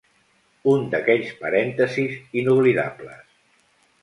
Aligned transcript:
Un 0.71 0.87
d'aquells 0.93 1.29
parèntesis 1.43 2.17
inoblidables. 2.43 3.31